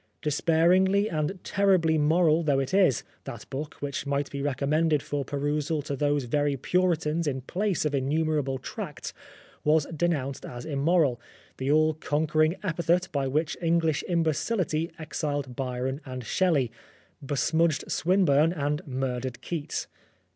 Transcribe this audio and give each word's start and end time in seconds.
Despairingly 0.23 1.07
and 1.11 1.37
terribly 1.43 1.95
moral 1.99 2.41
though 2.41 2.57
it 2.57 2.73
is, 2.73 3.03
that 3.25 3.47
book, 3.51 3.75
which 3.81 4.07
might 4.07 4.31
be 4.31 4.41
recommended 4.41 5.03
for 5.03 5.23
perusal 5.23 5.83
to 5.83 5.95
those 5.95 6.23
very 6.23 6.57
Puritans 6.57 7.27
in 7.27 7.41
place 7.41 7.85
of 7.85 7.93
innumerable 7.93 8.57
tracts, 8.57 9.13
was 9.63 9.85
denounced 9.95 10.43
as 10.43 10.65
immoral, 10.65 11.21
the 11.57 11.69
all 11.69 11.93
conquering 11.93 12.55
epithet 12.63 13.09
by 13.11 13.27
which 13.27 13.55
English 13.61 14.03
imbecility 14.07 14.89
exiled 14.97 15.55
Byron 15.55 16.01
and 16.03 16.23
Shelley, 16.25 16.71
besmudged 17.23 17.91
Swinburne, 17.91 18.53
and 18.53 18.81
murdered 18.87 19.39
Keats. 19.43 19.85